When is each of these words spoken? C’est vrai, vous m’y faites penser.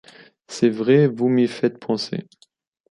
C’est 0.47 0.71
vrai, 0.71 1.05
vous 1.07 1.29
m’y 1.29 1.47
faites 1.47 1.77
penser. 1.77 2.27